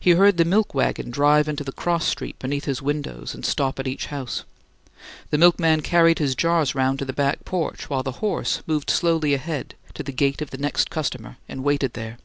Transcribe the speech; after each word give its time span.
He 0.00 0.10
heard 0.10 0.38
the 0.38 0.44
milk 0.44 0.74
wagon 0.74 1.08
drive 1.12 1.46
into 1.48 1.62
the 1.62 1.70
cross 1.70 2.04
street 2.08 2.36
beneath 2.40 2.64
his 2.64 2.82
windows 2.82 3.32
and 3.32 3.46
stop 3.46 3.78
at 3.78 3.86
each 3.86 4.06
house. 4.06 4.42
The 5.30 5.38
milkman 5.38 5.82
carried 5.82 6.18
his 6.18 6.34
jars 6.34 6.74
round 6.74 6.98
to 6.98 7.04
the 7.04 7.12
"back 7.12 7.44
porch," 7.44 7.88
while 7.88 8.02
the 8.02 8.18
horse 8.18 8.62
moved 8.66 8.90
slowly 8.90 9.34
ahead 9.34 9.76
to 9.94 10.02
the 10.02 10.10
gate 10.10 10.42
of 10.42 10.50
the 10.50 10.58
next 10.58 10.90
customer 10.90 11.36
and 11.48 11.62
waited 11.62 11.92
there. 11.92 12.18